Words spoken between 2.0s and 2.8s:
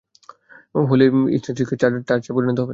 টর্চে পরিনত হবে।